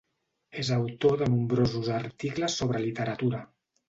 [0.61, 3.43] És autor de nombrosos articles sobre literatura.